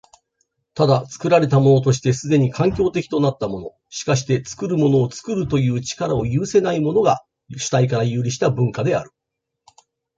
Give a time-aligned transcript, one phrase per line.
[0.73, 7.23] ただ、作られたものとして既に環境的となったもの、しかして作るものを作るという力を有せないものが、
[7.55, 9.11] 主体から遊離した文化である。